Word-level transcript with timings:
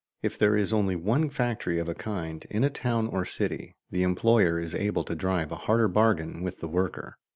If 0.23 0.39
there 0.39 0.57
is 0.57 0.73
only 0.73 0.95
one 0.95 1.29
factory 1.29 1.77
of 1.77 1.87
a 1.87 1.93
kind 1.93 2.43
in 2.49 2.63
a 2.63 2.71
town 2.71 3.05
or 3.05 3.23
city, 3.23 3.75
the 3.91 4.01
employer 4.01 4.59
is 4.59 4.73
able 4.73 5.03
to 5.03 5.13
drive 5.13 5.51
a 5.51 5.55
harder 5.69 5.87
bargain 5.87 6.41
with 6.41 6.59
the 6.59 6.67
worker. 6.67 7.19